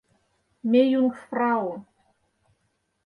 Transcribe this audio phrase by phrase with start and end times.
[0.71, 1.67] —Меюнгфрау!..